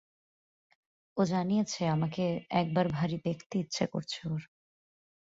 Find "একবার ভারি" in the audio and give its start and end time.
2.53-3.17